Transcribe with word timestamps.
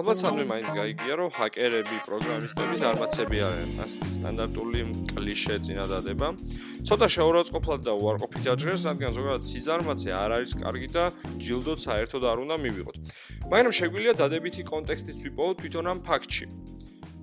ალბათ 0.00 0.20
სამე 0.22 0.44
მაინც 0.48 0.70
გაიგია 0.74 1.14
რომ 1.20 1.30
ჰაკერები 1.36 1.96
პროგრამისტები 2.06 2.76
ზარმაცები 2.80 3.40
არიან 3.46 3.72
ეს 3.84 3.92
სტანდარტული 4.16 4.84
კლიშე 5.10 5.56
წინადადება. 5.66 6.28
ცოტა 6.88 7.08
შეურაცხყოფლად 7.16 7.84
და 7.84 7.92
უარყოფით 8.00 8.48
აჭერს 8.54 8.86
რადგან 8.88 9.12
ზოგადად 9.18 9.44
სიზარმაცე 9.50 10.10
არ 10.22 10.30
არის 10.38 10.56
კარგი 10.62 10.88
და 10.96 11.04
ჯილდოთ 11.44 11.78
საერთოდ 11.84 12.22
არ 12.32 12.38
უნდა 12.44 12.56
მივიღოთ. 12.64 12.96
მაგრამ 13.52 13.72
შეგვიძლია 13.80 14.14
დადებითი 14.22 14.62
კონტექსტიც 14.72 15.16
ვიპოვოთ 15.26 15.56
თვითონ 15.60 15.86
ამ 15.92 15.98
ფაქტში. 16.08 16.46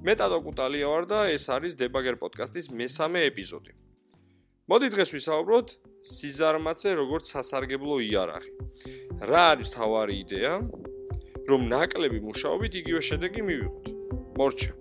მე 0.05 0.13
ტატო 0.21 0.37
კუტალია 0.45 0.87
ვარ 0.93 1.03
და 1.09 1.19
ეს 1.33 1.49
არის 1.49 1.73
დებაგერ 1.81 2.15
პოდკასტის 2.21 2.71
მესამე 2.71 3.19
ეპიზოდი 3.31 3.86
მოდი 4.67 4.87
დღეს 4.91 5.13
ვისაუბროთ 5.15 5.69
სიზარმაცე 6.03 6.91
როგორც 6.99 7.29
სასარგებლო 7.31 8.01
იარაღი 8.03 8.51
რა 9.29 9.43
არის 9.55 9.71
თავარი 9.71 10.15
იდეა 10.23 10.53
რომ 11.47 11.61
ნაკლები 11.71 12.19
მუშაობით 12.27 12.73
იგივე 12.81 13.01
შედეგი 13.07 13.41
მივიღოთ. 13.47 13.85
მორჩა. 14.37 14.71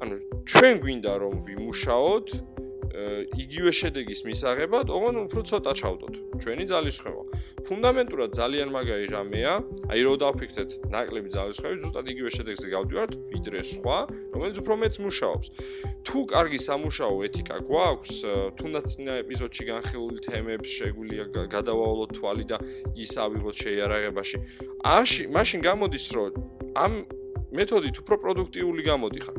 ანუ 0.00 0.14
ჩვენ 0.48 0.74
გვინდა 0.82 1.12
რომ 1.20 1.34
ვიმუშაოთ 1.44 2.28
იგივე 3.38 3.70
შედეგის 3.70 4.20
მისაღებად, 4.24 4.88
ოღონ 4.88 5.16
უფრო 5.28 5.40
ცოტა 5.44 5.72
ჩავდოთ. 5.76 6.14
ჩვენი 6.40 6.64
ძალისხმევა. 6.72 7.22
ფუნდამენტურად 7.68 8.30
ძალიან 8.32 8.68
მაგარი 8.72 9.06
რამეა, 9.12 9.54
აი 9.92 10.00
რო 10.08 10.14
დავფიქრეთ, 10.24 10.70
ნაკლები 10.88 11.28
ძალისხმევა 11.28 11.74
ზუსტად 11.84 12.06
იგივე 12.08 12.30
შედეგზე 12.36 12.66
გავდივართ, 12.74 13.12
ვიდრე 13.32 13.60
სხვა, 13.72 13.98
რომელიც 14.32 14.56
უფრო 14.62 14.74
მეც 14.82 14.94
მუშაობს. 15.04 15.46
თუ 16.06 16.18
კარგი 16.32 16.58
სამუშაო 16.68 17.14
ეთიკა 17.28 17.56
გვაქვს, 17.68 18.14
თუნდაც 18.56 18.84
წინა 18.88 19.12
ეპიზოდში 19.22 19.62
განხილული 19.68 20.18
თემებს 20.24 20.68
შეგვიძლია 20.78 21.24
გადავალოთ 21.52 22.10
თვალი 22.16 22.44
და 22.48 22.56
ის 22.96 23.12
ავიღოთ 23.20 23.54
შეიარაღებაში. 23.62 24.36
აში, 24.84 25.22
მაშინ 25.28 25.60
გამოდის, 25.68 26.06
რომ 26.16 26.32
ამ 26.72 26.92
მეთოდით 27.52 27.96
უფრო 28.04 28.14
პროდუქტიული 28.24 28.82
გამოდიხარ. 28.84 29.36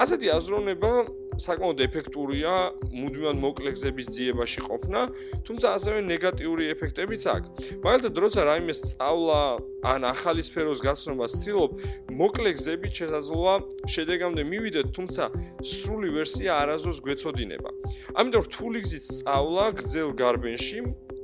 ასეთი 0.00 0.26
აზროვნება 0.36 0.90
საკმაოდ 1.40 1.78
ეფექტურია 1.84 2.54
მუდმივად 2.94 3.36
მოკლე 3.42 3.70
გზების 3.74 4.06
ძიებაში 4.14 4.60
ყოფნა, 4.64 5.00
თუმცა 5.46 5.66
ასევე 5.76 5.98
ნეგატიური 6.06 6.64
ეფექტებიც 6.74 7.22
აქვს. 7.34 7.48
მაგალითად, 7.84 8.14
როცა 8.24 8.40
რაიმე 8.48 8.74
სწავლა 8.74 9.40
ან 9.84 10.00
ახალი 10.08 10.42
სფეროს 10.46 10.80
გაცნობას 10.80 11.32
ცდილობ, 11.42 11.70
მოკლე 12.14 12.50
გზებით 12.56 12.92
შესაძლოა 13.00 13.54
შედეგამდე 13.90 14.42
მივიდეთ, 14.48 14.86
თუმცა 14.96 15.24
სრული 15.60 16.08
ვერსია 16.14 16.50
არაზოს 16.62 16.98
გვეცოდინება. 17.04 17.70
ამიტომ 18.14 18.42
რთული 18.48 18.78
გზით 18.84 19.04
სწავლა 19.04 19.64
გძელ 19.78 20.10
გარბენში 20.14 20.78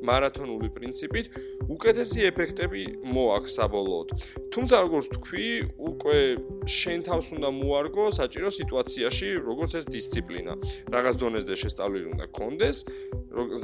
მარათონული 0.09 0.69
პრინციპით 0.77 1.27
უკეთესი 1.71 2.21
ეფექტები 2.31 2.83
მოაქვს 3.05 3.53
საბოლოოდ. 3.59 4.09
თუმცა 4.55 4.77
როგორც 4.85 5.07
თქვი, 5.17 5.49
უკვე 5.91 6.19
შენ 6.67 6.99
თავს 7.09 7.27
უნდა 7.37 7.49
მოარგო 7.61 8.05
საჭირო 8.21 8.49
სიტუაციაში, 8.51 9.29
როგორც 9.49 9.71
ეს 9.81 9.85
დისციპლინა. 9.97 10.53
რაღაც 10.95 11.15
დონეზე 11.23 11.55
შესწავლილი 11.63 12.07
უნდა 12.15 12.25
გქონდეს, 12.33 12.77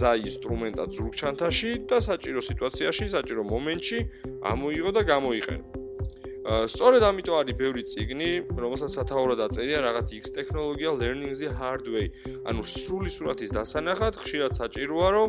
რა 0.03 0.13
ინსტრუმენტად 0.29 0.89
ზრუგჩანთაში 0.97 1.71
და 1.91 1.99
საჭირო 2.09 2.41
სიტუაციაში, 2.51 3.05
საჭირო 3.17 3.43
მომენტში 3.43 3.99
ამოიღო 4.53 4.91
და 4.97 5.03
გამოიყენო. 5.03 5.65
სწორედ 6.47 7.03
ამიტომ 7.03 7.37
არის 7.43 7.55
ბევრი 7.59 7.83
ციგნი, 7.91 8.31
რომელსაც 8.55 8.91
სათაურად 8.95 9.41
აწერია 9.51 9.83
რაღაც 9.83 10.07
X 10.15 10.31
ტექნოლოგია 10.31 10.91
learning 10.95 11.35
the 11.35 11.51
hard 11.51 11.91
way. 11.91 12.07
ანუ 12.47 12.63
სრული 12.63 13.11
სურათის 13.11 13.51
დასანახად 13.51 14.15
ხშირად 14.15 14.53
საჭიროა, 14.55 15.09
რომ 15.11 15.29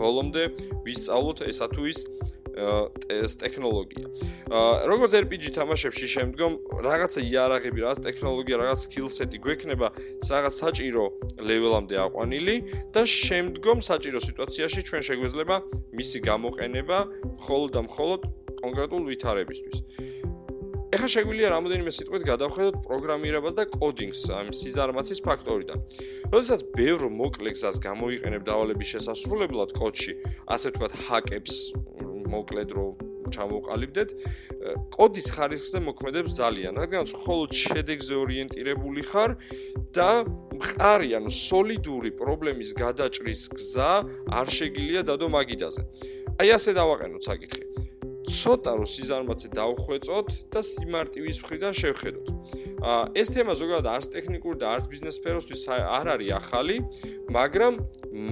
ბოლომდე 0.00 0.42
ვისწავლოთ 0.86 1.44
ესა 1.50 1.66
თუ 1.72 1.82
ის 1.92 2.00
ეს 2.56 3.36
ტექნოლოგია. 3.36 4.06
აა 4.48 4.88
როგორც 4.88 5.12
RPG 5.20 5.44
თამაშებში 5.52 6.06
შემდგომ 6.08 6.52
რაღაცა 6.88 7.20
იარაღები, 7.28 7.78
რაღაც 7.84 8.00
ტექნოლოგია, 8.06 8.56
რაღაც 8.64 8.80
skill 8.88 9.08
set-ი 9.12 9.38
გვექნება, 9.44 9.92
რაღაც 10.24 10.54
საჭირო 10.56 11.04
level-ამდე 11.36 11.96
აყვანილი 12.06 12.56
და 12.96 13.02
შემდგომ 13.04 13.78
საჭირო 13.84 14.18
სიტუაციაში 14.24 14.80
ჩვენ 14.88 15.02
შეგვეძლება 15.04 15.56
მისი 15.92 16.18
გამოყენება 16.24 16.98
მხოლოდ 17.44 17.70
და 17.76 17.80
მხოლოდ 17.92 18.20
კონკრეტულ 18.64 19.02
ვითარებისთვის. 19.12 19.76
ეხლა 20.96 21.08
შეგვიძლია 21.12 21.48
რამოდენიმე 21.52 21.92
სიტყვით 21.92 22.22
გადავხედოთ 22.24 22.76
პროგრამირებას 22.86 23.54
და 23.58 23.64
კოდინგს 23.68 24.20
ამ 24.32 24.48
სიზარმაცის 24.56 25.20
ფაქტორიდან. 25.26 25.78
როდესაც 26.32 26.60
ბევრ 26.72 27.10
მოკლე 27.12 27.52
გზას 27.52 27.76
გამოიყენებ 27.84 28.42
დავალების 28.48 28.88
შესასრულებლად 28.96 29.70
კოდში, 29.76 30.12
ასე 30.48 30.72
ვთქვათ, 30.72 30.92
ჰაკებს 31.04 31.54
მოკლედ 32.32 32.70
რო 32.76 32.86
ჩამოყალიბდეთ, 33.34 34.08
კოდის 34.94 35.28
ხარისხზე 35.36 35.78
მოქმედებს 35.84 36.32
ძალიან, 36.40 36.72
რადგან 36.80 37.02
მხოლოდ 37.12 37.50
შედეგზე 37.52 38.14
ორიენტირებული 38.22 39.02
ხარ 39.10 39.30
და 39.92 40.10
მყარი, 40.56 41.08
ანუ 41.18 41.30
სოლიდური 41.34 42.10
პრობლემის 42.16 42.72
გადაჭრის 42.72 43.42
გზა 43.52 43.92
არ 44.32 44.46
შეგიძლია 44.58 45.02
დადო 45.10 45.26
მაგიდაზე. 45.28 45.82
აი 46.40 46.48
ასე 46.56 46.70
დავაყენოთ 46.78 47.22
საკითხი. 47.26 47.85
ცოტა 48.26 48.72
რო 48.78 48.86
სიზარმაცე 48.90 49.48
დაუხვეწოთ 49.54 50.28
და 50.52 50.60
სიმარტივის 50.66 51.38
მხრიდან 51.42 51.72
შევხედოთ. 51.80 52.26
აა 52.82 53.04
ეს 53.22 53.28
თემა 53.34 53.54
ზოგადად 53.60 53.86
არც 53.94 54.06
ტექნიკური 54.14 54.56
და 54.60 54.66
არც 54.74 54.84
ბიზნეს 54.90 55.18
სფეროსთვის 55.20 55.62
არ 55.70 56.06
არის 56.14 56.30
ახალი, 56.40 56.76
მაგრამ 57.30 57.74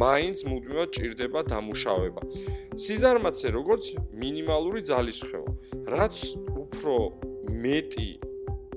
მაინც 0.04 0.38
მუდმივად 0.50 0.88
ჭირდება 0.94 1.41
დამუშავება. 1.53 2.21
სიზარმაცე 2.75 3.49
როგორც 3.54 3.84
მინიმალური 4.19 4.81
ძალისხმევა, 4.83 5.50
რაც 5.94 6.16
უფრო 6.59 6.94
მეტი 7.65 8.10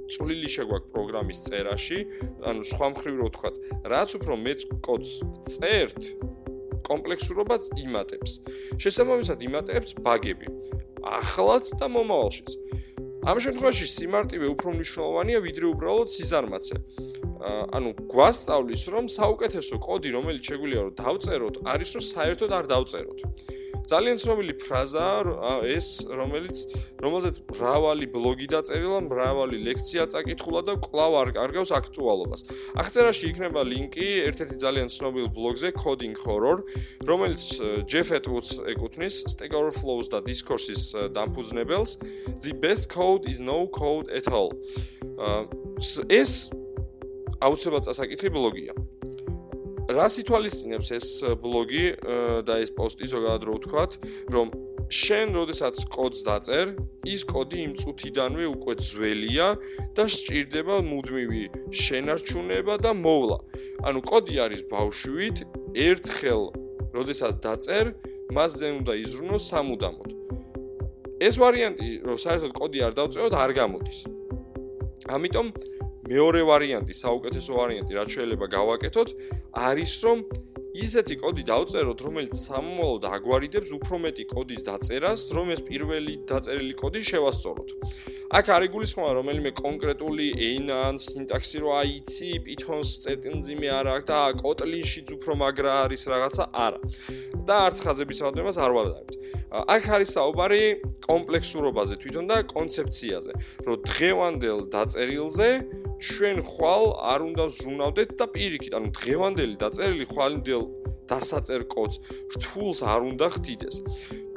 წვლილი 0.08 0.50
შეგვაქვს 0.56 0.92
პროგრამის 0.94 1.40
წერაში, 1.48 2.00
ანუ 2.48 2.62
სხვა 2.72 2.88
მხრივ 2.94 3.14
რო 3.20 3.28
ვთქვათ, 3.28 3.56
რაც 3.92 4.10
უფრო 4.22 4.34
მეც 4.40 4.60
კოდს 4.86 5.12
წერთ, 5.52 6.02
კომპლექსურობაც 6.88 7.64
იმატებს. 7.84 8.32
შესაბამისად 8.80 9.44
იმატებს 9.44 9.92
ბაგები. 10.06 10.48
ახლაც 11.20 11.66
და 11.80 11.88
მომავალშიც. 11.88 12.50
ამ 13.28 13.38
შემთხვევაში 13.44 13.86
სიმარტივე 13.92 14.48
უფრო 14.56 14.68
მნიშვნელოვანია 14.78 15.40
ვიდრე 15.48 15.66
უბრალოდ 15.74 16.10
სიზარმაცე. 16.16 16.76
ანუ 17.78 17.90
გვასწავლის 18.12 18.84
რომ 18.94 19.06
საუკეთესო 19.14 19.76
კოდი 19.84 20.10
რომელიც 20.16 20.44
შეგვიძლია 20.50 20.82
რომ 20.88 20.94
დავწეროთ 20.98 21.56
არის 21.74 21.90
რომ 21.96 22.04
საერთოდ 22.14 22.52
არ 22.58 22.66
დავწეროთ. 22.72 23.20
ძალიან 23.88 24.18
ცნობილი 24.20 24.54
ფრაზაა 24.60 25.64
ეს, 25.64 25.88
რომელიც 26.12 26.58
რომელზეც 27.00 27.36
მრავალი 27.48 28.06
ბლოგი 28.12 28.48
დაწერილა, 28.52 29.00
მრავალი 29.08 29.58
ლექცია 29.64 30.04
წაკითხულა 30.12 30.62
და 30.68 30.74
კვლავ 30.84 31.12
არ 31.22 31.30
კარგავს 31.38 31.72
აქტუალობას. 31.72 32.42
აღწერაში 32.76 33.32
იქნება 33.32 33.62
ლინკი 33.64 34.08
ერთ-ერთი 34.28 34.56
ძალიან 34.60 34.88
ცნობილ 34.92 35.32
ბლოგზე 35.32 35.72
Coding 35.80 36.16
Horror, 36.20 36.68
რომელიც 37.08 37.44
Jeff 37.88 38.12
Atwoods 38.12 38.60
ეკუთვნის 38.76 39.24
Stack 39.32 39.56
Overflows 39.56 40.12
და 40.12 40.20
Discourses 40.20 40.92
დამფუძნებელს. 41.16 41.98
The 42.44 42.54
best 42.54 42.92
code 42.92 43.24
is 43.26 43.40
no 43.40 43.68
code 43.72 44.12
at 44.12 44.28
all. 44.28 44.52
ეს 46.12 46.52
აუცილებლად 47.40 47.86
წასაკითხი 47.88 48.30
ბლოგია. 48.34 48.74
რა 49.88 50.08
სიტუაციებს 50.12 50.90
ეს 50.92 51.08
ბლოგი 51.40 51.86
და 52.44 52.60
ეს 52.60 52.72
პოსტი 52.76 53.08
ზოგადად 53.08 53.44
რო 53.48 53.54
ვთქვათ, 53.56 53.92
რომ 54.36 54.52
შენ 54.92 55.36
როდესაც 55.36 55.80
კოდს 55.92 56.24
დაწერ, 56.28 56.76
ის 57.08 57.24
კოდი 57.28 57.60
იმ 57.64 57.74
წუთიდანვე 57.80 58.46
უკვე 58.52 58.74
ძველია 58.84 59.48
და 59.96 60.04
სჭირდება 60.12 60.84
მუდმივი 60.84 61.44
შენარჩუნება 61.72 62.76
და 62.84 62.92
მოვლა. 63.00 63.38
ანუ 63.88 64.00
კოდი 64.04 64.36
არის 64.44 64.62
ბავშვით, 64.68 65.38
ერთხელ 65.76 66.44
როდესაც 66.92 67.34
დაწერ, 67.40 67.86
მასზე 68.36 68.68
უნდა 68.84 68.94
იზრუნოს 69.08 69.44
სამუდამოდ. 69.52 70.10
ეს 71.18 71.36
ვარიანტი, 71.42 71.90
რომ 72.06 72.18
საერთოდ 72.22 72.52
კოდი 72.54 72.80
არ 72.86 72.94
დავწეროთ, 73.00 73.34
არ 73.34 73.52
გამოდის. 73.56 74.00
ამიტომ 75.08 75.48
მეორე 76.08 76.42
ვარიანტი, 76.48 76.94
საუკეთესო 76.96 77.52
ვარიანტი, 77.58 77.96
რაც 78.00 78.10
შეიძლება 78.16 78.48
გავაკეთოთ, 78.54 79.10
არის 79.60 79.94
რომ 80.08 80.18
ისეთი 80.78 81.16
კოდი 81.20 81.44
დავწეროთ, 81.50 82.00
რომელიც 82.08 82.34
სამომავლოდ 82.48 83.04
აგვარიდებს 83.18 83.70
უფრო 83.78 83.96
მეტი 84.06 84.24
კოდის 84.32 84.62
დაწერას, 84.68 85.22
რომ 85.36 85.52
ეს 85.56 85.62
პირველი 85.68 86.14
დაწერილი 86.30 86.74
კოდი 86.80 87.02
შევასწოროთ. 87.12 87.70
აქ 88.28 88.50
არის 88.52 88.72
გულისხმობა 88.74 89.12
რომელიმე 89.16 89.52
კონკრეტული 89.56 90.26
ენა 90.36 90.78
ან 90.90 90.98
სინტაქსი 91.00 91.62
რო 91.64 91.70
აიცი, 91.80 92.32
Python-ს 92.44 92.90
წეტინძიმე 93.08 93.70
არა 93.72 93.94
აქვს 93.98 94.08
და 94.10 94.20
Kotlin-შიც 94.42 95.14
უფრო 95.16 95.32
მაგრა 95.40 95.72
არის 95.88 96.04
რაღაცა 96.12 96.44
არა. 96.52 96.80
და 97.48 97.56
არც 97.72 97.78
ხაზების 97.88 98.20
ავადებას 98.28 98.58
არ 98.60 98.72
ვადარებთ. 98.76 99.14
აქ 99.48 99.84
არის 99.96 100.10
საუბარი 100.18 100.64
კომპლექსურობაზე 101.08 101.96
თვითონ 102.04 102.26
და 102.28 102.38
კონცეფციაზე, 102.52 103.32
რომ 103.64 103.78
დღევანდელ 103.88 104.60
დაწერილზე 104.76 105.50
ჩვენ 106.04 106.38
ხვალ 106.52 106.84
არ 107.00 107.20
უნდა 107.32 107.46
ზრუნავდეთ 107.56 108.10
და 108.20 108.26
პირიქით, 108.36 108.74
ანუ 108.76 108.88
დღევანდელი 109.00 109.56
დაწერილი 109.64 110.06
ხვალინდელ 110.12 110.64
დასაწერ 111.12 111.62
კოდს 111.74 111.98
რთულს 112.34 112.80
არ 112.94 113.02
უნდა 113.12 113.28
ხდიდეს. 113.36 113.76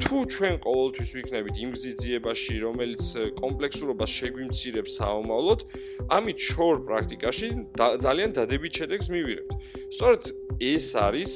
თუ 0.00 0.16
ჩვენ 0.32 0.54
ყოველთვის 0.64 1.10
ვიქნებით 1.16 1.56
იმ 1.64 1.70
გზიძიებაში, 1.76 2.54
რომელიც 2.66 3.02
კომპლექსურობას 3.42 4.10
შეგვიმცირებს 4.18 4.92
საომავლოდ, 5.00 5.60
ამით 6.16 6.38
შორ 6.50 6.74
პრაქტიკაში 6.88 7.48
ძალიან 8.04 8.30
დადებით 8.38 8.72
შედეგს 8.80 9.06
მივიღებთ. 9.14 9.50
სწორედ 9.94 10.22
ეს 10.60 10.86
არის 11.06 11.32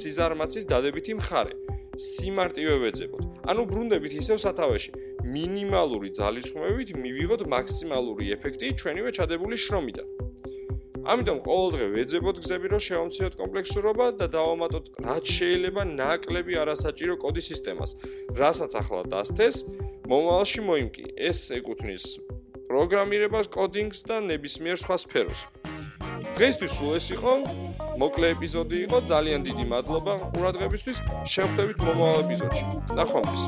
სიზარმაცის 0.00 0.64
დადებითი 0.72 1.12
მხარე. 1.22 1.54
სიმარტივე 1.98 2.74
ვეძებოთ. 2.82 3.22
ანუ 3.50 3.62
ბრუნდებით 3.70 4.12
ისევ 4.22 4.38
სათავეში. 4.38 4.92
მინიმალური 5.34 6.08
ძალისხმევით 6.14 6.94
მივიღოთ 6.94 7.42
მაქსიმალური 7.54 8.24
ეფექტი 8.38 8.66
ჩვენივე 8.78 9.10
ჩადებული 9.18 9.56
შრომიდან. 9.58 10.06
ამიტომ 11.08 11.38
ყოველდღე 11.40 11.86
ვეძებოთ 11.94 12.36
გზები, 12.44 12.66
რომ 12.72 12.80
შევამციოთ 12.84 13.34
კომპლექსურობა 13.40 14.06
და 14.20 14.26
დავამატოთ 14.28 14.84
რაც 15.08 15.24
შეიძლება 15.38 15.82
ნაკლები 15.88 16.52
არასაჭირო 16.62 17.14
კოდის 17.24 17.48
სისტემას, 17.48 17.90
რასაც 18.36 18.72
ახლა 18.76 19.02
დასთეს, 19.12 19.56
მომავალში 20.04 20.60
მოიმკი. 20.68 21.04
ეს 21.16 21.40
ეკუთვნის 21.58 22.04
პროგრამირებას, 22.68 23.46
კოდინგს 23.48 24.00
და 24.08 24.16
ნებისმიერ 24.28 24.76
სხვა 24.84 24.96
სფეროს. 25.04 25.40
დღეისთვის 26.36 26.72
სულ 26.76 26.92
ეს 27.00 27.06
იყო. 27.16 27.32
მოკლე 27.98 28.26
ეპიზოდი 28.36 28.76
იყო. 28.86 28.98
ძალიან 29.12 29.40
დიდი 29.48 29.64
მადლობა 29.72 30.12
ყურადღებისთვის. 30.36 30.98
შევხვდებით 31.32 31.78
მომავალ 31.86 32.18
ეპიზოდში. 32.24 32.64
ნახვამდის. 32.98 33.42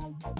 Bye. 0.00 0.34